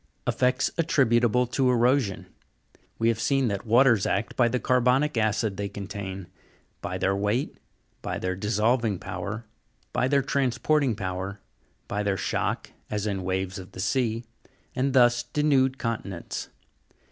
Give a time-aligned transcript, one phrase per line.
[0.25, 2.25] EFFECTS ATTRIBUTABLE TO EROSION.
[2.97, 6.25] We have seen that waters act by the carbonic acid they contain;
[6.81, 7.59] by their Weight;
[8.01, 9.45] by their dissolving power;
[9.93, 11.39] by their transporting power;
[11.87, 14.23] by their shock, as in waves of the sea,
[14.75, 16.49] and thus denude continents.